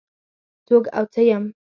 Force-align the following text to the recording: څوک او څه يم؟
څوک 0.67 0.83
او 0.97 1.03
څه 1.13 1.21
يم؟ 1.29 1.43